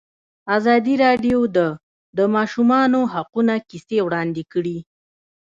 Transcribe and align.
ازادي 0.57 0.95
راډیو 1.05 1.39
د 1.55 1.57
د 2.17 2.19
ماشومانو 2.35 2.99
حقونه 3.13 3.53
کیسې 3.69 3.97
وړاندې 4.03 4.43
کړي. 4.51 4.77